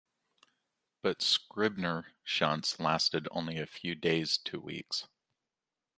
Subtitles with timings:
[1.03, 5.07] But Scribner shunts lasted only a few days to weeks.